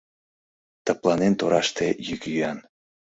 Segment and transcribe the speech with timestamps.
[0.85, 2.57] Тыпланен тораште йӱк-йӱан.